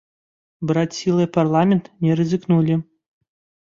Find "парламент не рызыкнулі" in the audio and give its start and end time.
1.37-2.85